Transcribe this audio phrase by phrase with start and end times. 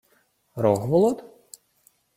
[0.63, 1.17] —Рогволод?